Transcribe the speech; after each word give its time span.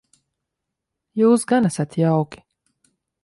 Jūs 1.21 1.45
gan 1.53 1.69
esat 1.71 1.99
jauki. 2.01 2.43